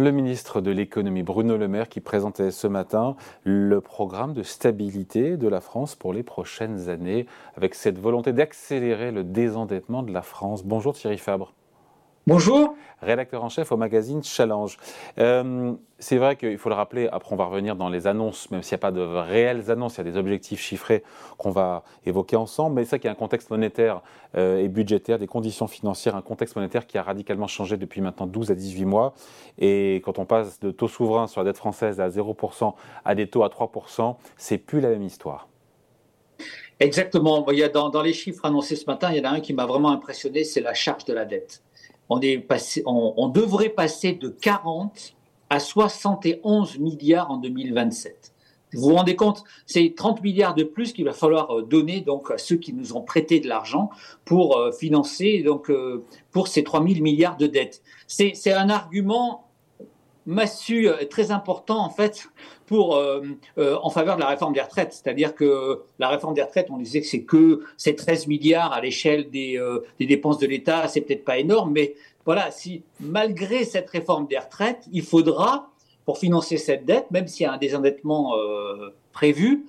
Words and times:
Le 0.00 0.12
ministre 0.12 0.62
de 0.62 0.70
l'économie 0.70 1.22
Bruno 1.22 1.58
Le 1.58 1.68
Maire 1.68 1.90
qui 1.90 2.00
présentait 2.00 2.52
ce 2.52 2.66
matin 2.66 3.16
le 3.44 3.82
programme 3.82 4.32
de 4.32 4.42
stabilité 4.42 5.36
de 5.36 5.46
la 5.46 5.60
France 5.60 5.94
pour 5.94 6.14
les 6.14 6.22
prochaines 6.22 6.88
années 6.88 7.26
avec 7.54 7.74
cette 7.74 7.98
volonté 7.98 8.32
d'accélérer 8.32 9.12
le 9.12 9.24
désendettement 9.24 10.02
de 10.02 10.10
la 10.10 10.22
France. 10.22 10.64
Bonjour 10.64 10.94
Thierry 10.94 11.18
Fabre. 11.18 11.52
Bonjour. 12.26 12.74
Rédacteur 13.00 13.42
en 13.42 13.48
chef 13.48 13.72
au 13.72 13.78
magazine 13.78 14.22
Challenge. 14.22 14.76
Euh, 15.18 15.72
c'est 15.98 16.18
vrai 16.18 16.36
qu'il 16.36 16.58
faut 16.58 16.68
le 16.68 16.74
rappeler, 16.74 17.08
après 17.10 17.32
on 17.32 17.36
va 17.36 17.46
revenir 17.46 17.76
dans 17.76 17.88
les 17.88 18.06
annonces, 18.06 18.50
même 18.50 18.62
s'il 18.62 18.74
n'y 18.74 18.80
a 18.80 18.82
pas 18.82 18.92
de 18.92 19.00
réelles 19.00 19.70
annonces, 19.70 19.94
il 19.94 19.98
y 20.04 20.08
a 20.08 20.12
des 20.12 20.18
objectifs 20.18 20.60
chiffrés 20.60 21.02
qu'on 21.38 21.50
va 21.50 21.82
évoquer 22.04 22.36
ensemble, 22.36 22.76
mais 22.76 22.84
c'est 22.84 22.90
ça 22.90 22.98
qu'il 22.98 23.06
y 23.06 23.08
a 23.08 23.12
un 23.12 23.16
contexte 23.16 23.48
monétaire 23.48 24.02
euh, 24.36 24.58
et 24.58 24.68
budgétaire, 24.68 25.18
des 25.18 25.26
conditions 25.26 25.66
financières, 25.66 26.14
un 26.14 26.20
contexte 26.20 26.56
monétaire 26.56 26.86
qui 26.86 26.98
a 26.98 27.02
radicalement 27.02 27.46
changé 27.46 27.78
depuis 27.78 28.02
maintenant 28.02 28.26
12 28.26 28.50
à 28.50 28.54
18 28.54 28.84
mois. 28.84 29.14
Et 29.58 30.02
quand 30.04 30.18
on 30.18 30.26
passe 30.26 30.60
de 30.60 30.70
taux 30.70 30.88
souverain 30.88 31.26
sur 31.26 31.40
la 31.40 31.46
dette 31.46 31.56
française 31.56 32.02
à 32.02 32.10
0% 32.10 32.74
à 33.06 33.14
des 33.14 33.28
taux 33.28 33.44
à 33.44 33.48
3%, 33.48 34.16
c'est 34.36 34.58
plus 34.58 34.82
la 34.82 34.90
même 34.90 35.04
histoire. 35.04 35.48
Exactement. 36.80 37.46
Il 37.50 37.58
y 37.58 37.62
a 37.62 37.70
dans, 37.70 37.88
dans 37.88 38.02
les 38.02 38.12
chiffres 38.12 38.44
annoncés 38.44 38.76
ce 38.76 38.84
matin, 38.84 39.10
il 39.10 39.16
y 39.16 39.26
en 39.26 39.30
a 39.30 39.34
un 39.34 39.40
qui 39.40 39.54
m'a 39.54 39.64
vraiment 39.64 39.90
impressionné, 39.90 40.44
c'est 40.44 40.60
la 40.60 40.74
charge 40.74 41.06
de 41.06 41.14
la 41.14 41.24
dette 41.24 41.62
on, 42.10 42.20
est 42.20 42.38
passé, 42.38 42.82
on, 42.86 43.28
devrait 43.28 43.70
passer 43.70 44.12
de 44.12 44.28
40 44.28 45.14
à 45.48 45.60
71 45.60 46.78
milliards 46.78 47.30
en 47.30 47.38
2027. 47.38 48.32
Vous 48.72 48.82
vous 48.82 48.94
rendez 48.94 49.16
compte, 49.16 49.42
c'est 49.66 49.94
30 49.96 50.22
milliards 50.22 50.54
de 50.54 50.62
plus 50.62 50.92
qu'il 50.92 51.04
va 51.04 51.12
falloir 51.12 51.50
euh, 51.50 51.62
donner 51.62 52.02
donc 52.02 52.30
à 52.30 52.38
ceux 52.38 52.56
qui 52.56 52.72
nous 52.72 52.94
ont 52.94 53.00
prêté 53.00 53.40
de 53.40 53.48
l'argent 53.48 53.90
pour 54.24 54.56
euh, 54.58 54.70
financer 54.70 55.42
donc 55.42 55.70
euh, 55.70 56.04
pour 56.30 56.46
ces 56.46 56.62
3 56.62 56.86
000 56.86 57.00
milliards 57.00 57.36
de 57.36 57.46
dettes. 57.46 57.82
C'est 58.06 58.52
un 58.52 58.70
argument 58.70 59.49
massu 60.26 60.88
très 61.08 61.30
important 61.30 61.84
en 61.84 61.90
fait 61.90 62.28
pour 62.66 63.02
en 63.56 63.90
faveur 63.90 64.16
de 64.16 64.20
la 64.20 64.28
réforme 64.28 64.52
des 64.52 64.60
retraites, 64.60 64.92
c'est-à-dire 64.92 65.34
que 65.34 65.82
la 65.98 66.08
réforme 66.08 66.34
des 66.34 66.42
retraites, 66.42 66.68
on 66.70 66.76
disait 66.76 67.00
que 67.00 67.06
c'est 67.06 67.22
que 67.22 67.62
c'est 67.76 67.94
13 67.94 68.26
milliards 68.28 68.72
à 68.72 68.80
l'échelle 68.80 69.30
des, 69.30 69.60
des 69.98 70.06
dépenses 70.06 70.38
de 70.38 70.46
l'État, 70.46 70.86
c'est 70.88 71.00
peut-être 71.00 71.24
pas 71.24 71.38
énorme, 71.38 71.72
mais 71.72 71.94
voilà, 72.24 72.50
si 72.50 72.84
malgré 73.00 73.64
cette 73.64 73.88
réforme 73.90 74.26
des 74.26 74.38
retraites, 74.38 74.86
il 74.92 75.02
faudra, 75.02 75.70
pour 76.04 76.18
financer 76.18 76.58
cette 76.58 76.84
dette, 76.84 77.10
même 77.10 77.26
s'il 77.26 77.44
y 77.44 77.46
a 77.46 77.52
un 77.52 77.58
désendettement 77.58 78.36
euh, 78.36 78.90
prévu, 79.12 79.66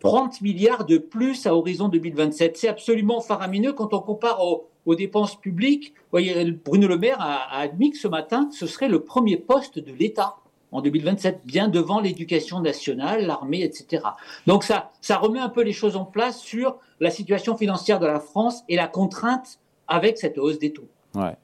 30 0.00 0.42
milliards 0.42 0.84
de 0.84 0.98
plus 0.98 1.46
à 1.46 1.54
horizon 1.54 1.88
2027. 1.88 2.56
C'est 2.56 2.68
absolument 2.68 3.20
faramineux 3.20 3.72
quand 3.72 3.94
on 3.94 4.00
compare 4.00 4.40
aux, 4.86 4.94
dépenses 4.94 5.36
publiques. 5.36 5.94
Bruno 6.12 6.88
Le 6.88 6.98
Maire 6.98 7.20
a, 7.20 7.58
admis 7.58 7.90
que 7.90 7.98
ce 7.98 8.08
matin, 8.08 8.48
ce 8.52 8.66
serait 8.66 8.88
le 8.88 9.00
premier 9.00 9.36
poste 9.36 9.78
de 9.78 9.92
l'État 9.92 10.36
en 10.72 10.80
2027, 10.80 11.42
bien 11.44 11.68
devant 11.68 12.00
l'éducation 12.00 12.60
nationale, 12.60 13.26
l'armée, 13.26 13.62
etc. 13.62 14.02
Donc 14.48 14.64
ça, 14.64 14.90
ça 15.00 15.18
remet 15.18 15.38
un 15.38 15.48
peu 15.48 15.62
les 15.62 15.72
choses 15.72 15.94
en 15.94 16.04
place 16.04 16.40
sur 16.40 16.78
la 16.98 17.10
situation 17.10 17.56
financière 17.56 18.00
de 18.00 18.06
la 18.06 18.18
France 18.18 18.64
et 18.68 18.74
la 18.74 18.88
contrainte 18.88 19.60
avec 19.86 20.18
cette 20.18 20.36
hausse 20.36 20.58
des 20.58 20.72
taux. 20.72 20.88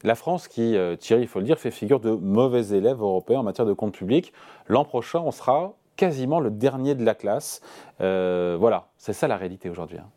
La 0.02 0.14
France 0.14 0.48
qui, 0.48 0.76
euh, 0.76 0.96
Thierry, 0.96 1.22
il 1.22 1.28
faut 1.28 1.38
le 1.38 1.44
dire, 1.44 1.58
fait 1.58 1.70
figure 1.70 2.00
de 2.00 2.10
mauvais 2.10 2.76
élève 2.76 3.00
européen 3.00 3.40
en 3.40 3.42
matière 3.42 3.66
de 3.66 3.72
compte 3.72 3.92
public. 3.92 4.32
L'an 4.66 4.84
prochain, 4.84 5.20
on 5.20 5.30
sera 5.30 5.74
quasiment 5.96 6.40
le 6.40 6.50
dernier 6.50 6.94
de 6.94 7.04
la 7.04 7.14
classe. 7.14 7.60
Euh, 8.00 8.56
voilà, 8.58 8.88
c'est 8.96 9.12
ça 9.12 9.28
la 9.28 9.36
réalité 9.36 9.70
aujourd'hui. 9.70 9.98
Hein. 9.98 10.08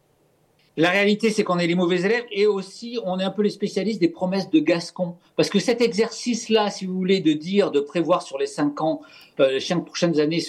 La 0.75 0.89
réalité, 0.89 1.29
c'est 1.29 1.43
qu'on 1.43 1.59
est 1.59 1.67
les 1.67 1.75
mauvais 1.75 2.01
élèves 2.01 2.25
et 2.31 2.47
aussi 2.47 2.97
on 3.05 3.19
est 3.19 3.23
un 3.23 3.29
peu 3.29 3.43
les 3.43 3.51
spécialistes 3.51 4.01
des 4.01 4.07
promesses 4.07 4.49
de 4.49 4.59
Gascon. 4.59 5.15
Parce 5.35 5.49
que 5.49 5.59
cet 5.59 5.81
exercice-là, 5.81 6.71
si 6.71 6.87
vous 6.87 6.95
voulez, 6.95 7.19
de 7.19 7.33
dire, 7.33 7.69
de 7.69 7.79
prévoir 7.79 8.23
sur 8.23 8.39
les 8.39 8.47
cinq 8.47 8.81
ans, 8.81 9.01
euh, 9.39 9.51
les 9.51 9.59
cinq 9.59 9.85
prochaines 9.85 10.19
années, 10.19 10.43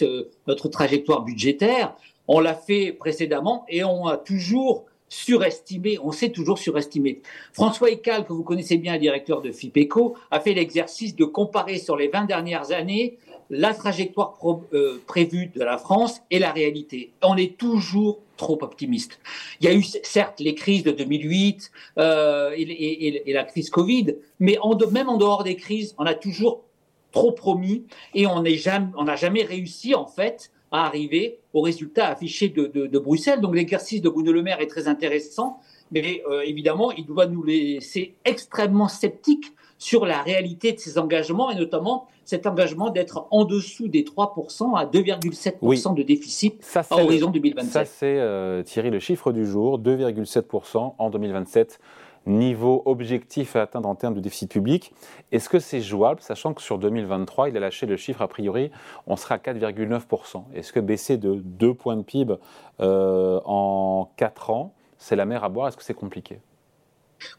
notre 0.46 0.68
trajectoire 0.68 1.22
budgétaire, 1.22 1.94
on 2.26 2.40
l'a 2.40 2.54
fait 2.54 2.92
précédemment 2.92 3.66
et 3.68 3.84
on 3.84 4.06
a 4.06 4.16
toujours 4.16 4.86
surestimé, 5.14 5.98
on 6.02 6.10
s'est 6.10 6.30
toujours 6.30 6.58
surestimé. 6.58 7.22
François 7.52 7.90
Ecal, 7.90 8.24
que 8.24 8.32
vous 8.32 8.42
connaissez 8.42 8.78
bien, 8.78 8.98
directeur 8.98 9.42
de 9.42 9.52
FIPECO, 9.52 10.16
a 10.30 10.40
fait 10.40 10.54
l'exercice 10.54 11.14
de 11.14 11.24
comparer 11.24 11.78
sur 11.78 11.96
les 11.96 12.08
20 12.08 12.24
dernières 12.24 12.72
années 12.72 13.18
la 13.50 13.74
trajectoire 13.74 14.36
euh, 14.72 15.00
prévue 15.06 15.46
de 15.46 15.62
la 15.62 15.78
France 15.78 16.20
et 16.30 16.38
la 16.38 16.50
réalité. 16.50 17.12
On 17.22 17.36
est 17.36 17.56
toujours 17.56 18.18
trop 18.36 18.58
optimiste. 18.62 19.20
Il 19.60 19.66
y 19.66 19.68
a 19.68 19.74
eu 19.74 19.82
certes 19.82 20.40
les 20.40 20.54
crises 20.54 20.82
de 20.82 20.90
2008 20.90 21.70
euh, 21.98 22.50
et, 22.56 23.32
la 23.32 23.44
crise 23.44 23.70
Covid, 23.70 24.16
mais 24.40 24.58
même 24.90 25.08
en 25.08 25.16
dehors 25.16 25.44
des 25.44 25.56
crises, 25.56 25.94
on 25.98 26.06
a 26.06 26.14
toujours 26.14 26.64
trop 27.12 27.30
promis 27.30 27.84
et 28.14 28.26
on 28.26 28.42
n'a 28.42 29.16
jamais 29.16 29.44
réussi 29.44 29.94
en 29.94 30.06
fait 30.06 30.50
à 30.74 30.86
arriver 30.86 31.38
au 31.52 31.60
résultat 31.60 32.08
affiché 32.08 32.48
de, 32.48 32.98
Bruxelles. 32.98 33.40
Donc 33.40 33.54
l'exercice 33.54 34.02
de 34.02 34.08
Bruno 34.08 34.32
Le 34.32 34.42
Maire 34.42 34.60
est 34.60 34.66
très 34.66 34.88
intéressant, 34.88 35.60
mais 35.92 36.22
euh, 36.28 36.40
évidemment, 36.40 36.90
il 36.90 37.06
doit 37.06 37.26
nous 37.26 37.44
laisser 37.44 38.14
extrêmement 38.24 38.88
sceptiques 38.88 39.52
sur 39.78 40.04
la 40.04 40.20
réalité 40.20 40.72
de 40.72 40.80
ces 40.80 40.98
engagements 40.98 41.52
et 41.52 41.54
notamment 41.54 42.08
cet 42.24 42.46
engagement 42.48 42.90
d'être 42.90 43.28
en 43.30 43.44
dessous 43.44 43.86
des 43.86 44.02
3% 44.02 44.76
à 44.76 44.86
2,7% 44.86 45.94
de 45.94 46.02
déficit 46.02 46.60
à 46.74 46.96
horizon 46.96 47.30
2027. 47.30 47.72
Ça, 47.72 47.84
c'est 47.84 48.18
euh, 48.18 48.64
Thierry 48.64 48.90
le 48.90 48.98
chiffre 48.98 49.30
du 49.30 49.46
jour, 49.46 49.78
2,7% 49.78 50.94
en 50.98 51.10
2027 51.10 51.78
niveau 52.26 52.82
objectif 52.86 53.56
à 53.56 53.62
atteindre 53.62 53.88
en 53.88 53.94
termes 53.94 54.14
de 54.14 54.20
déficit 54.20 54.50
public. 54.50 54.92
Est-ce 55.32 55.48
que 55.48 55.58
c'est 55.58 55.80
jouable, 55.80 56.20
sachant 56.20 56.54
que 56.54 56.62
sur 56.62 56.78
2023, 56.78 57.48
il 57.48 57.56
a 57.56 57.60
lâché 57.60 57.86
le 57.86 57.96
chiffre 57.96 58.22
a 58.22 58.28
priori, 58.28 58.70
on 59.06 59.16
sera 59.16 59.36
à 59.36 59.38
4,9%. 59.38 60.44
Est-ce 60.54 60.72
que 60.72 60.80
baisser 60.80 61.16
de 61.16 61.34
2 61.34 61.74
points 61.74 61.96
de 61.96 62.02
PIB 62.02 62.36
euh, 62.80 63.40
en 63.44 64.10
4 64.16 64.50
ans, 64.50 64.74
c'est 64.98 65.16
la 65.16 65.24
mer 65.24 65.44
à 65.44 65.48
boire? 65.48 65.68
Est-ce 65.68 65.76
que 65.76 65.84
c'est 65.84 65.94
compliqué? 65.94 66.40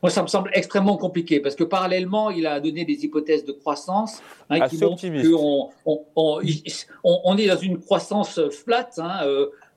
Moi, 0.02 0.10
ça 0.10 0.22
me 0.22 0.28
semble 0.28 0.50
extrêmement 0.54 0.98
compliqué 0.98 1.40
parce 1.40 1.56
que 1.56 1.64
parallèlement, 1.64 2.30
il 2.30 2.48
a 2.48 2.60
donné 2.60 2.86
des 2.86 3.06
hypothèses 3.06 3.46
de 3.46 3.52
croissance 3.52 4.22
hein, 4.50 4.68
qui 4.68 4.78
montrent 4.78 5.04
qu'on 5.84 6.06
on, 7.04 7.38
est 7.38 7.48
dans 7.48 7.58
une 7.58 7.80
croissance 7.80 8.40
flat, 8.50 8.90
hein, 8.98 9.20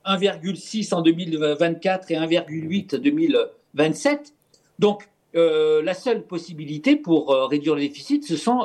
1,6 0.07 0.95
euh, 0.95 0.97
en 0.97 1.03
2024 1.03 2.11
et 2.11 2.15
1,8 2.15 2.97
en 2.97 2.99
2027. 2.99 4.35
Donc, 4.79 5.09
euh, 5.35 5.83
la 5.83 5.95
seule 5.95 6.27
possibilité 6.27 6.97
pour 6.97 7.31
euh, 7.31 7.47
réduire 7.47 7.75
le 7.75 7.83
déficit, 7.83 8.25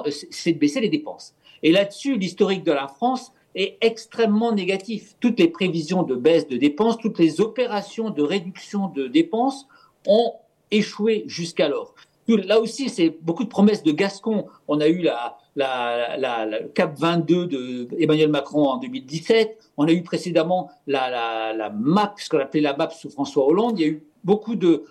c'est 0.09 0.53
de 0.53 0.57
baisser 0.57 0.79
les 0.79 0.89
dépenses. 0.89 1.35
Et 1.61 1.71
là-dessus, 1.71 2.17
l'historique 2.17 2.63
de 2.63 2.71
la 2.71 2.87
France 2.87 3.31
est 3.55 3.77
extrêmement 3.81 4.51
négatif. 4.51 5.15
Toutes 5.19 5.39
les 5.39 5.47
prévisions 5.47 6.03
de 6.03 6.15
baisse 6.15 6.47
de 6.47 6.57
dépenses, 6.57 6.97
toutes 6.97 7.19
les 7.19 7.41
opérations 7.41 8.09
de 8.09 8.21
réduction 8.21 8.87
de 8.87 9.07
dépenses 9.07 9.67
ont 10.07 10.33
échoué 10.71 11.23
jusqu'alors. 11.27 11.93
Là 12.27 12.59
aussi, 12.59 12.89
c'est 12.89 13.09
beaucoup 13.21 13.43
de 13.43 13.49
promesses 13.49 13.83
de 13.83 13.91
Gascon. 13.91 14.47
On 14.69 14.79
a 14.79 14.87
eu 14.87 15.01
la, 15.01 15.37
la, 15.55 16.47
CAP 16.73 16.97
22 16.97 17.47
de 17.47 17.87
Emmanuel 17.99 18.29
Macron 18.29 18.63
en 18.69 18.77
2017. 18.77 19.57
On 19.75 19.87
a 19.87 19.91
eu 19.91 20.03
précédemment 20.03 20.71
la, 20.87 21.69
MAP, 21.77 22.19
ce 22.19 22.29
qu'on 22.29 22.39
appelait 22.39 22.61
la 22.61 22.75
MAP 22.75 22.93
sous 22.93 23.09
François 23.09 23.45
Hollande. 23.45 23.77
Il 23.77 23.81
y 23.81 23.85
a 23.85 23.91
eu 23.91 24.03
beaucoup 24.23 24.55
de 24.55 24.85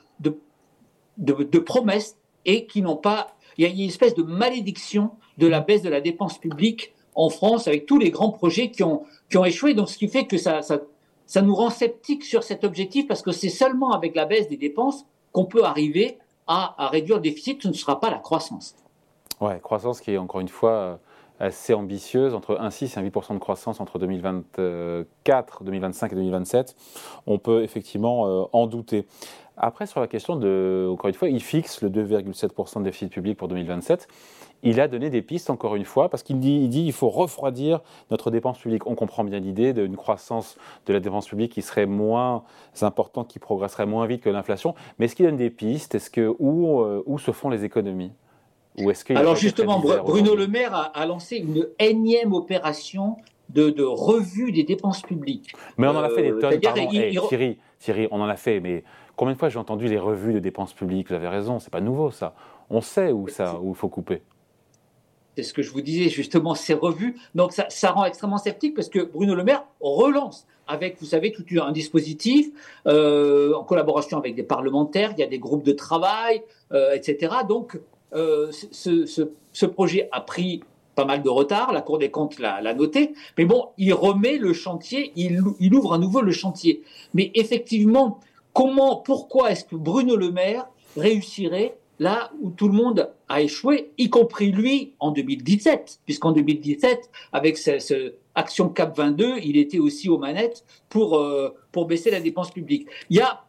de, 1.19 1.59
promesses 1.59 2.17
et 2.45 2.67
qui 2.67 2.83
n'ont 2.83 2.97
pas. 2.97 3.35
Il 3.57 3.65
y 3.65 3.67
a 3.67 3.71
une 3.71 3.89
espèce 3.89 4.15
de 4.15 4.23
malédiction 4.23 5.11
de 5.39 5.47
la 5.47 5.61
baisse 5.61 5.83
de 5.83 5.89
la 5.89 6.01
dépense 6.01 6.39
publique 6.39 6.93
en 7.15 7.29
France 7.29 7.69
avec 7.69 7.87
tous 7.87 7.99
les 7.99 8.11
grands 8.11 8.31
projets 8.31 8.71
qui 8.71 8.83
ont, 8.83 9.03
qui 9.31 9.37
ont 9.37 9.45
échoué. 9.45 9.75
Donc, 9.75 9.91
ce 9.91 9.99
qui 9.99 10.09
fait 10.09 10.27
que 10.27 10.39
ça, 10.39 10.61
ça, 10.63 11.43
nous 11.43 11.55
rend 11.55 11.71
sceptiques 11.71 12.25
sur 12.25 12.43
cet 12.43 12.65
objectif 12.65 13.07
parce 13.07 13.23
que 13.23 13.33
c'est 13.33 13.51
seulement 13.51 13.93
avec 13.93 14.15
la 14.15 14.25
baisse 14.25 14.49
des 14.49 14.57
dépenses 14.57 15.05
qu'on 15.33 15.45
peut 15.45 15.65
arriver 15.65 16.19
à, 16.47 16.75
à, 16.83 16.89
réduire 16.89 17.17
le 17.17 17.23
déficit. 17.23 17.63
Ce 17.63 17.69
ne 17.69 17.73
sera 17.75 18.01
pas 18.01 18.11
la 18.11 18.19
croissance. 18.19 18.75
Ouais, 19.41 19.59
croissance 19.61 20.01
qui 20.01 20.13
est 20.13 20.19
encore 20.19 20.41
une 20.41 20.49
fois 20.49 21.01
assez 21.43 21.75
ambitieuse, 21.75 22.35
entre 22.35 22.55
1,6 22.55 22.85
et 22.85 23.11
1,8% 23.11 23.35
de 23.35 23.39
croissance 23.39 23.81
entre 23.81 23.99
2024, 23.99 25.65
2025 25.65 26.13
et 26.13 26.15
2027. 26.15 26.77
On 27.27 27.39
peut 27.39 27.63
effectivement 27.65 28.27
euh, 28.27 28.45
en 28.53 28.67
douter. 28.67 29.07
Après, 29.57 29.87
sur 29.87 30.01
la 30.01 30.07
question 30.07 30.37
de, 30.37 30.89
encore 30.91 31.09
une 31.09 31.15
fois, 31.15 31.29
il 31.29 31.43
fixe 31.43 31.83
le 31.83 31.91
2,7% 31.91 32.79
de 32.79 32.85
déficit 32.85 33.13
public 33.13 33.37
pour 33.37 33.49
2027. 33.49 34.09
Il 34.63 34.81
a 34.81 34.87
donné 34.87 35.11
des 35.11 35.21
pistes, 35.21 35.51
encore 35.51 35.75
une 35.75 35.85
fois, 35.85 36.09
parce 36.09 36.23
qu'il 36.23 36.39
dit, 36.39 36.61
il 36.63 36.69
dit 36.69 36.85
il 36.85 36.93
faut 36.93 37.11
refroidir 37.11 37.81
notre 38.13 38.31
dépense 38.31 38.59
publique. 38.59 38.87
On 38.87 38.95
comprend 38.95 39.25
bien 39.25 39.41
l'idée 39.41 39.73
d'une 39.73 39.97
croissance 39.97 40.57
de 40.87 40.93
la 40.93 41.01
dépense 41.01 41.27
publique 41.27 41.53
qui 41.53 41.63
serait 41.63 41.87
moins 41.87 42.45
importante, 42.81 43.27
qui 43.29 43.41
progresserait 43.41 43.87
moins 43.87 44.07
vite 44.07 44.23
que 44.23 44.31
l'inflation. 44.31 44.75
Mais 44.99 45.07
est-ce 45.07 45.17
qu'il 45.17 45.27
donne 45.27 45.37
des 45.37 45.51
pistes? 45.51 45.97
Est-ce 45.97 46.11
que 46.11 46.35
où, 46.39 46.81
euh, 46.81 47.03
où 47.07 47.19
se 47.19 47.33
font 47.33 47.51
les 47.51 47.65
économies? 47.65 48.13
Ou 48.79 48.91
est-ce 48.91 49.13
Alors 49.13 49.37
justement, 49.37 49.79
Bruno 49.79 50.35
Le 50.35 50.47
Maire 50.47 50.93
a, 50.95 51.07
lancé 51.07 51.37
une 51.37 51.69
énième 51.79 52.33
opération 52.33 53.17
de, 53.51 53.83
revue 53.83 54.51
des 54.51 54.65
dépenses 54.65 55.03
publiques. 55.03 55.53
Mais 55.77 55.87
on 55.87 55.91
en 55.91 56.03
a 56.03 56.09
fait 56.09 56.23
des 56.23 56.33
euh, 56.33 56.41
tonnes. 56.41 56.61
Pardon, 56.61 56.89
Thierry, 56.89 57.59
Thierry, 57.79 58.09
on 58.11 58.21
en 58.21 58.29
a 58.29 58.37
fait, 58.37 58.61
mais 58.61 58.83
Combien 59.17 59.35
de 59.35 59.39
fois 59.39 59.49
j'ai 59.49 59.59
entendu 59.59 59.89
les 59.89 59.99
revues 59.99 60.33
de 60.33 60.39
dépenses 60.39 60.73
publiques? 60.73 61.09
Vous 61.09 61.15
avez 61.15 61.29
raison, 61.29 61.59
c'est 61.59 61.71
pas 61.71 61.81
nouveau 61.81 62.11
ça. 62.11 62.35
On 62.71 62.81
sait 62.81 63.13
où 63.13 63.29
ça, 63.29 63.61
où 63.61 63.71
il 63.71 63.77
faut 63.77 63.89
couper. 63.89 64.23
c'est 65.37 65.43
ce 65.43 65.53
que 65.53 65.63
je 65.63 65.71
vous 65.71 65.83
disais 65.83 66.09
justement, 66.09 66.55
c'est 66.55 66.75
revu. 66.75 67.17
Donc 67.35 67.53
ça, 67.53 67.67
ça, 67.69 67.91
rend 67.91 68.05
extrêmement 68.05 68.39
sceptique 68.39 68.75
parce 68.75 68.89
que 68.89 69.01
Bruno 69.01 69.35
Le 69.35 69.45
Maire 69.45 69.65
relance 69.81 70.47
avec, 70.67 70.99
vous 71.01 71.07
savez, 71.07 71.33
tout 71.33 71.45
un 71.61 71.73
dispositif 71.73 72.49
euh, 72.87 73.55
en 73.55 73.65
collaboration 73.65 74.17
avec 74.17 74.35
des 74.35 74.43
parlementaires, 74.43 75.13
il 75.17 75.21
y 75.21 75.23
a 75.23 75.27
des 75.27 75.39
groupes 75.39 75.65
de 75.65 75.73
travail, 75.73 76.43
euh, 76.73 76.95
etc. 76.95 77.35
Donc 77.47 77.79
ce, 78.15 79.07
ce, 79.07 79.31
ce, 79.53 79.67
projet 79.67 80.09
a 80.13 80.21
pris 80.21 80.63
pas 80.95 81.05
mal 81.05 81.23
de 81.23 81.29
retard, 81.29 81.73
la 81.73 81.81
Cour 81.81 81.99
des 81.99 82.11
comptes 82.11 82.39
l'a 82.39 82.75
noté, 82.75 83.15
mais 83.39 83.45
bon, 83.45 83.69
il 83.79 83.93
remet 83.95 84.39
le 84.39 84.53
chantier, 84.53 85.13
il, 85.17 85.41
ouvre 85.75 85.95
à 85.95 85.99
nouveau 85.99 86.21
le 86.21 86.33
chantier. 86.33 86.83
Mais 87.15 87.31
effectivement, 87.35 88.21
comment, 88.53 88.97
pourquoi 88.97 89.51
est-ce 89.51 89.65
que 89.65 89.77
Bruno 89.77 90.17
Le 90.17 90.31
Maire 90.31 90.69
réussirait 90.97 91.77
là 91.99 92.33
où 92.41 92.51
tout 92.51 92.69
le 92.69 92.75
monde 92.75 93.13
a 93.29 93.43
échoué, 93.43 93.93
y 93.97 94.11
compris 94.11 94.51
lui 94.51 94.93
en 94.99 95.13
2017, 95.13 96.01
puisqu'en 96.05 96.33
2017, 96.33 97.11
avec 97.33 97.57
cette 97.57 97.95
Action 98.35 98.69
Cap 98.69 98.97
22, 98.97 99.39
il 99.43 99.57
était 99.57 99.79
aussi 99.79 100.09
aux 100.09 100.19
manettes 100.19 100.65
pour, 100.89 101.17
euh, 101.17 101.55
pour 101.71 101.87
baisser 101.87 102.11
la 102.11 102.21
dépense 102.21 102.51
publique. 102.51 102.89
Il 103.09 103.19
y 103.19 103.21
a 103.21 103.45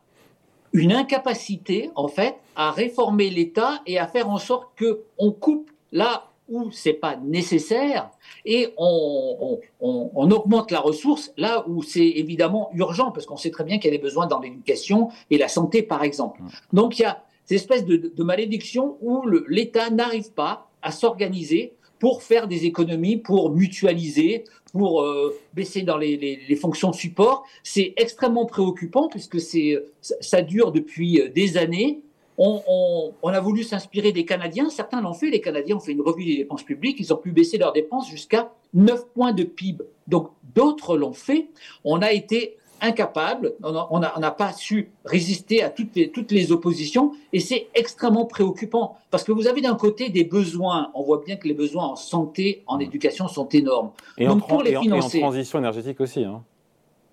une 0.74 0.92
incapacité, 0.92 1.92
en 1.96 2.08
fait, 2.08 2.36
à 2.56 2.72
réformer 2.72 3.30
l'État 3.30 3.82
et 3.86 4.00
à 4.00 4.08
faire 4.08 4.30
en 4.30 4.38
sorte 4.38 4.70
qu'on 4.78 5.32
coupe 5.32 5.72
là 5.92 6.30
où 6.50 6.72
c'est 6.72 6.94
pas 6.94 7.16
nécessaire 7.16 8.10
et 8.46 8.74
on, 8.78 9.60
on, 9.80 10.12
on, 10.14 10.32
augmente 10.32 10.72
la 10.72 10.82
ressource 10.82 11.32
là 11.38 11.64
où 11.70 11.82
c'est 11.84 12.06
évidemment 12.06 12.70
urgent 12.74 13.12
parce 13.12 13.26
qu'on 13.26 13.38
sait 13.38 13.50
très 13.50 13.64
bien 13.64 13.78
qu'il 13.78 13.86
y 13.92 13.94
a 13.94 13.98
des 13.98 14.04
besoins 14.04 14.28
dans 14.28 14.40
l'éducation 14.40 15.10
et 15.30 15.38
la 15.38 15.48
santé 15.48 15.84
par 15.84 16.04
exemple. 16.04 16.42
Mmh. 16.42 16.48
Donc 16.74 17.00
il 17.00 17.04
y 17.04 17.06
a 17.06 17.24
cette 17.46 17.56
espèce 17.56 17.86
de, 17.86 17.96
de 18.14 18.24
malédiction 18.24 18.98
où 19.02 19.26
l'État 19.48 19.90
n'arrive 19.90 20.32
pas 20.34 20.70
à 20.82 20.92
s'organiser 20.92 21.74
pour 22.04 22.22
faire 22.22 22.50
des 22.50 22.66
économies, 22.66 23.16
pour 23.16 23.52
mutualiser, 23.52 24.44
pour 24.74 25.04
euh, 25.04 25.34
baisser 25.54 25.84
dans 25.84 25.96
les, 25.96 26.58
fonctions 26.60 26.90
de 26.90 26.96
support. 26.96 27.46
C'est 27.64 27.94
extrêmement 27.96 28.46
préoccupant 28.46 29.08
puisque 29.08 29.40
c'est 29.40 29.82
ça 30.02 30.42
dure 30.42 30.74
depuis 30.74 31.22
des 31.34 31.56
années. 31.56 32.02
On, 32.38 32.62
on, 32.68 33.14
on 33.22 33.30
a 33.30 33.40
voulu 33.40 33.64
s'inspirer 33.64 34.12
des 34.12 34.26
Canadiens. 34.26 34.70
Certains 34.70 35.00
l'ont 35.00 35.14
fait. 35.14 35.30
Les 35.30 35.40
Canadiens 35.40 35.78
ont 35.78 35.80
fait 35.80 35.94
une 35.94 36.02
revue 36.02 36.26
des 36.26 36.36
dépenses 36.36 36.64
publiques. 36.64 36.98
Ils 37.00 37.14
ont 37.14 37.18
pu 37.18 37.32
baisser 37.32 37.58
leurs 37.58 37.72
dépenses 37.72 38.10
jusqu'à 38.10 38.52
9 38.74 39.08
points 39.14 39.32
de 39.32 39.46
PIB. 39.46 39.86
Donc 40.10 40.32
d'autres 40.54 40.98
l'ont 40.98 41.14
fait. 41.14 41.48
On 41.86 42.02
a 42.02 42.12
été 42.12 42.58
incapable, 42.84 43.54
on 43.64 44.00
n'a 44.00 44.32
pas 44.32 44.52
su 44.52 44.92
résister 45.06 45.64
à 45.64 45.70
toutes 45.70 45.96
les, 45.96 46.12
toutes 46.12 46.32
les 46.32 46.52
oppositions, 46.52 47.14
et 47.32 47.40
c'est 47.40 47.68
extrêmement 47.74 48.26
préoccupant, 48.26 48.98
parce 49.10 49.24
que 49.24 49.32
vous 49.32 49.48
avez 49.48 49.62
d'un 49.62 49.76
côté 49.76 50.10
des 50.10 50.26
besoins, 50.26 50.92
on 50.94 51.02
voit 51.02 51.24
bien 51.26 51.38
que 51.38 51.48
les 51.48 51.54
besoins 51.54 51.86
en 51.86 51.96
santé, 51.96 52.64
en 52.68 52.78
mmh. 52.78 52.82
éducation 52.82 53.28
sont 53.30 53.48
énormes. 53.48 53.92
Et, 54.18 54.28
Donc, 54.28 54.44
en, 54.44 54.48
pour 54.48 54.64
les 54.64 54.76
financer, 54.76 55.20
et 55.20 55.24
en 55.24 55.30
transition 55.30 55.60
énergétique 55.60 56.02
aussi. 56.02 56.26
Hein. 56.26 56.44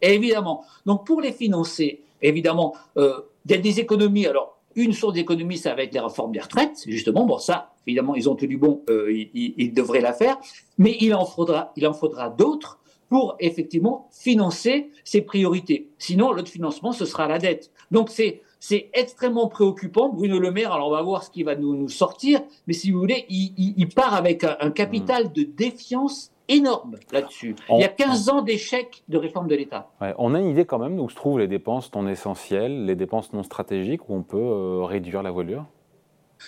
Évidemment. 0.03 0.65
Donc 0.87 1.07
pour 1.07 1.21
les 1.21 1.33
financer, 1.33 2.03
évidemment, 2.21 2.75
euh, 2.97 3.21
il 3.47 3.53
y 3.53 3.55
a 3.55 3.59
des 3.59 3.79
économies. 3.79 4.27
Alors, 4.27 4.59
une 4.75 4.93
source 4.93 5.15
d'économie, 5.15 5.57
ça 5.57 5.75
va 5.75 5.83
être 5.83 5.95
les 5.95 6.01
réformes 6.01 6.33
des 6.33 6.41
retraites, 6.41 6.85
justement. 6.87 7.27
Bon, 7.27 7.39
ça, 7.39 7.73
évidemment, 7.87 8.17
ils 8.17 8.29
ont 8.29 8.35
tenu 8.35 8.57
bon, 8.57 8.83
euh, 8.91 9.13
ils, 9.13 9.55
ils, 9.57 9.73
devraient 9.73 10.01
la 10.01 10.13
faire, 10.13 10.39
mais 10.79 10.97
il 11.01 11.15
en 11.15 11.25
faudra, 11.25 11.73
il 11.77 11.87
en 11.87 11.93
faudra 11.93 12.29
d'autres 12.29 12.80
pour 13.11 13.37
effectivement 13.41 14.09
financer 14.11 14.91
ces 15.05 15.21
priorités. 15.21 15.91
Sinon, 15.99 16.33
l'autre 16.33 16.51
financement, 16.51 16.93
ce 16.93 17.05
sera 17.05 17.29
la 17.29 17.39
dette. 17.39 17.71
Donc 17.91 18.09
c'est 18.09 18.41
c'est 18.61 18.91
extrêmement 18.93 19.49
préoccupant. 19.49 20.11
Bruno 20.11 20.39
Le 20.39 20.51
Maire, 20.51 20.73
alors 20.73 20.89
on 20.89 20.93
va 20.93 21.03
voir 21.03 21.25
ce 21.25 21.31
qu'il 21.31 21.47
va 21.47 21.57
nous, 21.57 21.75
nous, 21.75 21.89
sortir, 21.89 22.41
mais 22.67 22.75
si 22.75 22.91
vous 22.91 23.01
voulez, 23.01 23.25
il, 23.31 23.55
il, 23.57 23.75
il 23.79 23.89
part 23.89 24.15
avec 24.15 24.45
un, 24.45 24.57
un, 24.61 24.71
capital 24.71 25.25
mmh. 25.25 25.33
de 25.33 25.43
défiance 25.45 26.31
énorme 26.47 26.97
là-dessus. 27.11 27.57
Il 27.71 27.81
y 27.81 27.85
a 27.85 27.89
15 27.89 28.29
ans 28.29 28.43
d'échec 28.43 29.03
de 29.09 29.17
réforme 29.17 29.49
de 29.49 29.55
l'État. 29.55 29.89
Ouais, 30.01 30.15
on 30.19 30.35
a 30.35 30.41
une 30.41 30.49
idée 30.49 30.67
quand 30.67 30.79
même 30.79 31.01
où 31.01 31.09
se 31.09 31.15
trouvent 31.15 31.39
les 31.39 31.49
dépenses 31.49 31.93
non 31.95 32.07
essentielles, 32.07 32.85
les 32.85 32.97
dépenses 32.97 33.33
non 33.33 33.43
stratégiques, 33.43 34.09
où 34.09 34.15
on 34.15 34.23
peut 34.23 34.37
euh, 34.37 34.85
réduire 34.85 35.23
la 35.23 35.31
voilure? 35.31 35.65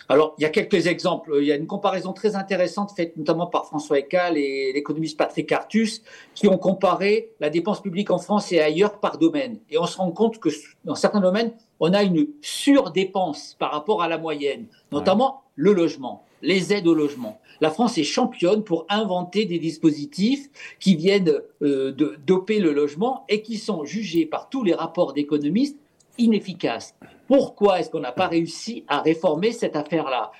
Alors, 0.08 0.34
il 0.38 0.42
y 0.42 0.44
a 0.44 0.48
quelques 0.48 0.86
exemples. 0.86 1.38
Il 1.40 1.46
y 1.46 1.52
a 1.52 1.56
une 1.56 1.66
comparaison 1.66 2.12
très 2.12 2.36
intéressante 2.36 2.92
faite 2.96 3.16
notamment 3.16 3.46
par 3.46 3.66
François 3.66 3.98
Ecal 3.98 4.36
et 4.36 4.72
l'économiste 4.72 5.16
Patrick 5.16 5.50
Artus, 5.52 6.02
qui 6.34 6.48
ont 6.48 6.58
comparé 6.58 7.30
la 7.40 7.50
dépense 7.50 7.80
publique 7.80 8.10
en 8.10 8.18
France 8.18 8.52
et 8.52 8.60
ailleurs 8.60 8.98
par 8.98 9.18
domaine. 9.18 9.58
Et 9.70 9.78
on 9.78 9.86
se 9.86 9.96
rend 9.96 10.10
compte 10.10 10.38
que 10.38 10.48
dans 10.84 10.94
certains 10.94 11.20
domaines, 11.20 11.52
on 11.80 11.92
a 11.92 12.02
une 12.02 12.28
surdépense 12.40 13.56
par 13.58 13.72
rapport 13.72 14.02
à 14.02 14.08
la 14.08 14.18
moyenne, 14.18 14.66
notamment 14.92 15.42
le 15.56 15.72
logement, 15.72 16.24
les 16.40 16.72
aides 16.72 16.86
au 16.86 16.94
logement. 16.94 17.40
La 17.60 17.70
France 17.70 17.98
est 17.98 18.04
championne 18.04 18.64
pour 18.64 18.86
inventer 18.88 19.44
des 19.44 19.58
dispositifs 19.58 20.48
qui 20.80 20.96
viennent 20.96 21.32
euh, 21.62 21.92
doper 22.26 22.58
le 22.58 22.72
logement 22.72 23.24
et 23.28 23.42
qui 23.42 23.58
sont 23.58 23.84
jugés 23.84 24.26
par 24.26 24.48
tous 24.48 24.64
les 24.64 24.74
rapports 24.74 25.12
d'économistes 25.12 25.78
inefficaces. 26.18 26.94
Pourquoi 27.26 27.80
est-ce 27.80 27.90
qu'on 27.90 28.00
n'a 28.00 28.12
pas 28.12 28.28
réussi 28.28 28.84
à 28.88 29.00
réformer 29.00 29.52
cette 29.52 29.76
affaire-là? 29.76 30.32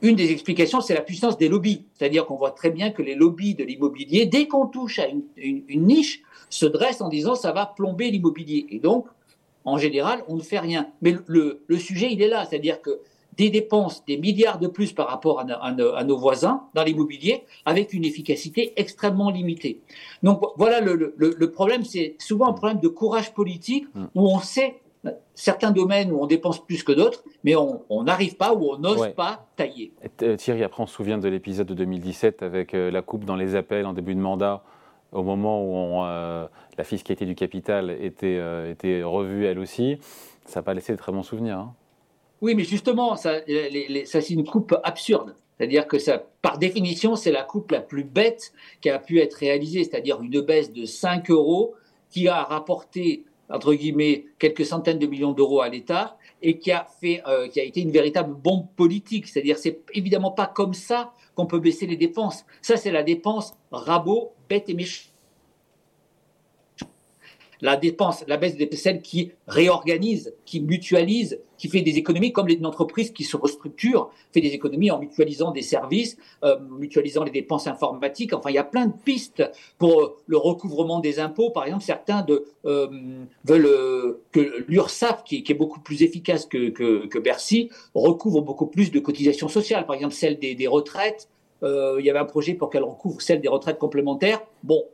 Une 0.00 0.14
des 0.14 0.30
explications, 0.30 0.80
c'est 0.80 0.94
la 0.94 1.00
puissance 1.00 1.36
des 1.38 1.48
lobbies. 1.48 1.84
C'est-à-dire 1.94 2.26
qu'on 2.26 2.36
voit 2.36 2.52
très 2.52 2.70
bien 2.70 2.90
que 2.90 3.02
les 3.02 3.14
lobbies 3.14 3.54
de 3.54 3.64
l'immobilier, 3.64 4.26
dès 4.26 4.46
qu'on 4.46 4.66
touche 4.66 4.98
à 5.00 5.08
une, 5.08 5.22
une, 5.36 5.64
une, 5.68 5.86
niche, 5.86 6.22
se 6.50 6.66
dressent 6.66 7.00
en 7.00 7.08
disant 7.08 7.34
ça 7.34 7.52
va 7.52 7.66
plomber 7.66 8.10
l'immobilier. 8.10 8.66
Et 8.70 8.78
donc, 8.78 9.06
en 9.64 9.76
général, 9.76 10.22
on 10.28 10.36
ne 10.36 10.40
fait 10.42 10.60
rien. 10.60 10.88
Mais 11.02 11.10
le, 11.12 11.24
le, 11.26 11.64
le 11.66 11.78
sujet, 11.78 12.08
il 12.12 12.22
est 12.22 12.28
là. 12.28 12.44
C'est-à-dire 12.44 12.80
que 12.80 13.00
des 13.36 13.50
dépenses, 13.50 14.04
des 14.04 14.18
milliards 14.18 14.58
de 14.58 14.66
plus 14.66 14.92
par 14.92 15.08
rapport 15.08 15.40
à, 15.40 15.44
à, 15.44 15.68
à 15.68 16.04
nos 16.04 16.16
voisins 16.16 16.64
dans 16.74 16.82
l'immobilier, 16.84 17.44
avec 17.64 17.92
une 17.92 18.04
efficacité 18.04 18.72
extrêmement 18.76 19.30
limitée. 19.30 19.80
Donc 20.22 20.42
voilà, 20.56 20.80
le, 20.80 21.14
le 21.16 21.50
problème, 21.50 21.84
c'est 21.84 22.16
souvent 22.18 22.48
un 22.48 22.52
problème 22.52 22.80
de 22.80 22.88
courage 22.88 23.34
politique 23.34 23.86
mmh. 23.94 24.04
où 24.14 24.28
on 24.28 24.40
sait 24.40 24.80
certains 25.34 25.70
domaines 25.70 26.12
où 26.12 26.20
on 26.20 26.26
dépense 26.26 26.64
plus 26.64 26.82
que 26.82 26.92
d'autres, 26.92 27.22
mais 27.44 27.54
on 27.56 28.02
n'arrive 28.02 28.36
pas 28.36 28.54
ou 28.54 28.72
on 28.72 28.78
n'ose 28.78 29.00
ouais. 29.00 29.10
pas 29.10 29.46
tailler. 29.56 29.92
Euh, 30.22 30.36
Thierry, 30.36 30.64
après 30.64 30.82
on 30.82 30.86
se 30.86 30.94
souvient 30.94 31.18
de 31.18 31.28
l'épisode 31.28 31.66
de 31.66 31.74
2017 31.74 32.42
avec 32.42 32.74
euh, 32.74 32.90
la 32.90 33.02
coupe 33.02 33.24
dans 33.24 33.36
les 33.36 33.54
appels 33.54 33.86
en 33.86 33.92
début 33.92 34.14
de 34.14 34.20
mandat, 34.20 34.62
au 35.12 35.22
moment 35.22 35.62
où 35.62 35.74
on, 35.74 36.04
euh, 36.04 36.46
la 36.76 36.84
fiscalité 36.84 37.26
du 37.26 37.34
capital 37.34 37.90
était, 37.90 38.38
euh, 38.38 38.70
était 38.70 39.02
revue 39.02 39.46
elle 39.46 39.58
aussi. 39.58 39.98
Ça 40.44 40.60
n'a 40.60 40.64
pas 40.64 40.74
laissé 40.74 40.92
de 40.92 40.98
très 40.98 41.12
bons 41.12 41.22
souvenirs. 41.22 41.58
Hein. 41.58 41.74
Oui, 42.40 42.54
mais 42.54 42.64
justement, 42.64 43.16
ça, 43.16 43.40
c'est 43.46 44.30
une 44.30 44.44
coupe 44.44 44.76
absurde. 44.84 45.34
C'est-à-dire 45.56 45.88
que 45.88 45.98
ça, 45.98 46.22
par 46.40 46.58
définition, 46.58 47.16
c'est 47.16 47.32
la 47.32 47.42
coupe 47.42 47.72
la 47.72 47.80
plus 47.80 48.04
bête 48.04 48.52
qui 48.80 48.90
a 48.90 48.98
pu 49.00 49.20
être 49.20 49.34
réalisée, 49.34 49.82
c'est-à-dire 49.82 50.22
une 50.22 50.40
baisse 50.40 50.72
de 50.72 50.84
5 50.84 51.30
euros 51.30 51.74
qui 52.10 52.28
a 52.28 52.44
rapporté 52.44 53.24
entre 53.50 53.74
guillemets, 53.74 54.26
quelques 54.38 54.64
centaines 54.64 54.98
de 54.98 55.06
millions 55.06 55.32
d'euros 55.32 55.60
à 55.60 55.68
l'État 55.68 56.16
et 56.42 56.58
qui 56.58 56.70
a 56.70 56.86
fait, 57.00 57.22
euh, 57.26 57.48
qui 57.48 57.60
a 57.60 57.64
été 57.64 57.80
une 57.80 57.90
véritable 57.90 58.34
bombe 58.34 58.66
politique. 58.76 59.26
C'est-à-dire, 59.26 59.58
c'est 59.58 59.80
évidemment 59.94 60.30
pas 60.30 60.46
comme 60.46 60.74
ça 60.74 61.12
qu'on 61.34 61.46
peut 61.46 61.58
baisser 61.58 61.86
les 61.86 61.96
dépenses. 61.96 62.44
Ça, 62.62 62.76
c'est 62.76 62.90
la 62.90 63.02
dépense 63.02 63.54
rabot, 63.70 64.32
bête 64.48 64.68
et 64.68 64.74
méchante 64.74 65.17
la 67.60 67.76
dépense, 67.76 68.24
la 68.26 68.36
baisse 68.36 68.56
des 68.56 68.68
celle 68.76 69.02
qui 69.02 69.32
réorganise, 69.46 70.34
qui 70.44 70.60
mutualise, 70.60 71.40
qui 71.56 71.68
fait 71.68 71.82
des 71.82 71.98
économies, 71.98 72.32
comme 72.32 72.48
une 72.48 72.64
entreprise 72.64 73.10
qui 73.10 73.24
se 73.24 73.36
restructure, 73.36 74.10
fait 74.32 74.40
des 74.40 74.54
économies 74.54 74.90
en 74.90 75.00
mutualisant 75.00 75.50
des 75.50 75.62
services, 75.62 76.16
euh, 76.44 76.56
mutualisant 76.78 77.24
les 77.24 77.30
dépenses 77.30 77.66
informatiques. 77.66 78.32
Enfin, 78.32 78.50
il 78.50 78.54
y 78.54 78.58
a 78.58 78.64
plein 78.64 78.86
de 78.86 78.92
pistes 79.04 79.42
pour 79.76 80.00
euh, 80.00 80.16
le 80.26 80.36
recouvrement 80.36 81.00
des 81.00 81.18
impôts. 81.18 81.50
Par 81.50 81.64
exemple, 81.64 81.82
certains 81.82 82.24
euh, 82.64 82.88
veulent 83.44 83.66
euh, 83.66 84.22
que 84.30 84.64
l'URSSAF, 84.68 85.24
qui, 85.24 85.44
est 85.46 85.54
beaucoup 85.54 85.80
plus 85.80 86.02
efficace 86.02 86.46
que, 86.46 87.18
Bercy, 87.18 87.70
recouvre 87.94 88.40
beaucoup 88.40 88.66
plus 88.66 88.92
de 88.92 89.00
cotisations 89.00 89.48
sociales. 89.48 89.84
Par 89.86 89.96
exemple, 89.96 90.14
celle 90.14 90.38
des, 90.38 90.66
retraites. 90.68 91.28
Il 91.62 92.04
y 92.04 92.10
avait 92.10 92.20
un 92.20 92.24
projet 92.24 92.54
pour 92.54 92.70
qu'elle 92.70 92.84
recouvre 92.84 93.20
celle 93.20 93.40
des 93.40 93.48
retraites 93.48 93.78
complémentaires. 93.78 94.40
Bon, 94.62 94.84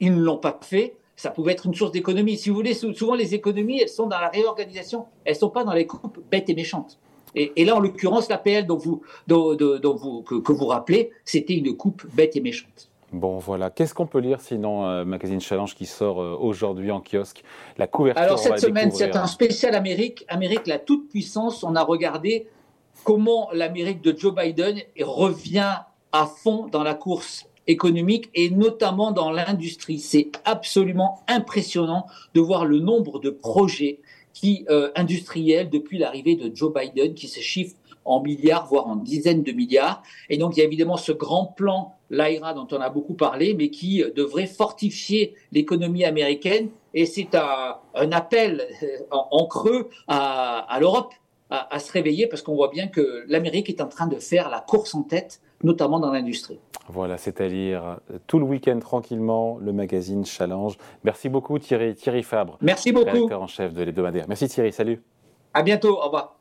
ils 0.00 0.14
ne 0.14 0.22
l'ont 0.22 0.38
pas 0.38 0.58
fait 0.62 0.94
ça 1.18 1.30
pouvait 1.30 1.52
être 1.52 1.66
une 1.66 1.74
source 1.74 1.90
d'économie. 1.90 2.36
Si 2.38 2.48
vous 2.48 2.54
voulez, 2.54 2.74
souvent 2.74 3.16
les 3.16 3.34
économies, 3.34 3.80
elles 3.80 3.88
sont 3.88 4.06
dans 4.06 4.20
la 4.20 4.28
réorganisation, 4.28 5.06
elles 5.24 5.34
ne 5.34 5.38
sont 5.38 5.50
pas 5.50 5.64
dans 5.64 5.72
les 5.72 5.84
coupes 5.84 6.20
bêtes 6.30 6.48
et 6.48 6.54
méchantes. 6.54 7.00
Et, 7.34 7.52
et 7.56 7.64
là, 7.64 7.74
en 7.74 7.80
l'occurrence, 7.80 8.28
l'APL 8.28 8.66
dont 8.66 8.76
vous, 8.76 9.02
dont, 9.26 9.56
dont 9.56 9.96
vous, 9.96 10.22
que, 10.22 10.36
que, 10.36 10.52
vous 10.52 10.66
rappelez, 10.66 11.10
c'était 11.24 11.54
une 11.54 11.76
coupe 11.76 12.06
bête 12.14 12.36
et 12.36 12.40
méchante. 12.40 12.88
Bon, 13.12 13.38
voilà. 13.38 13.68
Qu'est-ce 13.68 13.94
qu'on 13.94 14.06
peut 14.06 14.20
lire 14.20 14.40
sinon 14.40 14.86
euh, 14.86 15.04
Magazine 15.04 15.40
Challenge 15.40 15.74
qui 15.74 15.86
sort 15.86 16.22
euh, 16.22 16.36
aujourd'hui 16.38 16.92
en 16.92 17.00
kiosque? 17.00 17.42
La 17.78 17.88
couverture. 17.88 18.22
Alors, 18.22 18.38
cette 18.38 18.60
semaine, 18.60 18.92
c'est 18.92 19.16
un 19.16 19.26
spécial 19.26 19.74
Amérique. 19.74 20.24
Amérique, 20.28 20.68
la 20.68 20.78
toute-puissance. 20.78 21.64
On 21.64 21.74
a 21.74 21.82
regardé 21.82 22.46
comment 23.02 23.48
l'Amérique 23.52 24.02
de 24.02 24.16
Joe 24.16 24.32
Biden 24.32 24.78
revient 25.00 25.78
à 26.12 26.26
fond 26.26 26.68
dans 26.68 26.84
la 26.84 26.94
course 26.94 27.47
économique 27.68 28.30
et 28.34 28.50
notamment 28.50 29.12
dans 29.12 29.30
l'industrie. 29.30 30.00
C'est 30.00 30.32
absolument 30.44 31.22
impressionnant 31.28 32.06
de 32.34 32.40
voir 32.40 32.64
le 32.64 32.80
nombre 32.80 33.20
de 33.20 33.30
projets 33.30 34.00
qui, 34.32 34.64
euh, 34.70 34.90
industriels 34.96 35.70
depuis 35.70 35.98
l'arrivée 35.98 36.34
de 36.34 36.54
Joe 36.54 36.72
Biden 36.72 37.14
qui 37.14 37.28
se 37.28 37.40
chiffrent 37.40 37.76
en 38.04 38.22
milliards, 38.22 38.66
voire 38.66 38.86
en 38.86 38.96
dizaines 38.96 39.42
de 39.42 39.52
milliards. 39.52 40.02
Et 40.30 40.38
donc, 40.38 40.56
il 40.56 40.60
y 40.60 40.62
a 40.62 40.66
évidemment 40.66 40.96
ce 40.96 41.12
grand 41.12 41.44
plan, 41.44 41.94
l'AIRA, 42.08 42.54
dont 42.54 42.66
on 42.72 42.80
a 42.80 42.88
beaucoup 42.88 43.14
parlé, 43.14 43.52
mais 43.52 43.68
qui 43.68 44.02
devrait 44.16 44.46
fortifier 44.46 45.34
l'économie 45.52 46.04
américaine. 46.04 46.70
Et 46.94 47.04
c'est 47.04 47.34
un, 47.34 48.12
appel 48.12 48.66
en, 49.10 49.46
creux 49.46 49.90
à, 50.06 50.78
l'Europe 50.80 51.12
à, 51.50 51.78
se 51.78 51.92
réveiller 51.92 52.26
parce 52.26 52.42
qu'on 52.42 52.54
voit 52.54 52.68
bien 52.68 52.88
que 52.88 53.24
l'Amérique 53.28 53.68
est 53.68 53.80
en 53.80 53.86
train 53.86 54.06
de 54.06 54.16
faire 54.16 54.50
la 54.50 54.60
course 54.60 54.94
en 54.94 55.02
tête, 55.02 55.40
notamment 55.62 55.98
dans 55.98 56.12
l'industrie. 56.12 56.58
Voilà, 56.88 57.18
c'est 57.18 57.40
à 57.40 57.48
lire 57.48 57.98
tout 58.26 58.38
le 58.38 58.44
week-end 58.44 58.78
tranquillement, 58.78 59.58
le 59.60 59.72
magazine 59.72 60.24
Challenge. 60.24 60.76
Merci 61.04 61.28
beaucoup 61.28 61.58
Thierry, 61.58 61.94
Thierry 61.94 62.22
Fabre. 62.22 62.58
Merci 62.60 62.92
beaucoup. 62.92 63.10
Directeur 63.10 63.42
en 63.42 63.46
chef 63.46 63.72
de 63.72 63.82
l'hebdomadaire. 63.82 64.26
Merci 64.28 64.48
Thierry, 64.48 64.72
salut. 64.72 65.02
À 65.54 65.62
bientôt, 65.62 65.98
au 65.98 66.04
revoir. 66.04 66.37